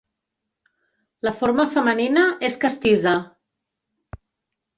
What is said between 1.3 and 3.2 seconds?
forma femenina és castiza.